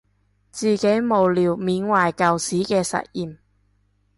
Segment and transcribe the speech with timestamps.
[0.51, 3.37] 自己無聊緬懷舊時嘅實驗